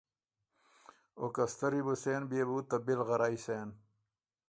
او 1.19 1.25
که 1.35 1.43
ستری 1.53 1.81
بو 1.85 1.93
سېن 2.03 2.21
بيې 2.29 2.43
بو 2.49 2.57
ته 2.69 2.75
بی 2.85 2.93
لغرئ 2.99 3.35
سېن“ 3.45 3.69